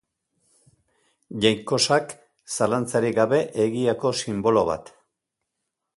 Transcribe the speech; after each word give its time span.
Jainkosak, 1.43 2.15
zalantzarik 2.55 3.19
gabe 3.21 3.43
egiako 3.67 4.17
sinbolo 4.23 4.65
bat. 4.75 4.95